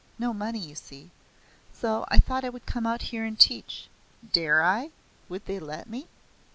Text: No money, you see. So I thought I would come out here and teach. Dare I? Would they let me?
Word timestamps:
No 0.17 0.33
money, 0.33 0.57
you 0.57 0.73
see. 0.73 1.11
So 1.71 2.05
I 2.07 2.17
thought 2.17 2.43
I 2.43 2.49
would 2.49 2.65
come 2.65 2.87
out 2.87 3.03
here 3.13 3.23
and 3.23 3.39
teach. 3.39 3.87
Dare 4.33 4.63
I? 4.63 4.89
Would 5.29 5.45
they 5.45 5.59
let 5.59 5.87
me? 5.87 6.07